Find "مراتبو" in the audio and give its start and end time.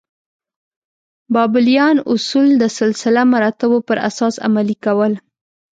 3.33-3.77